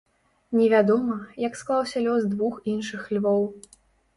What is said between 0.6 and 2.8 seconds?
вядома, як склаўся лёс двух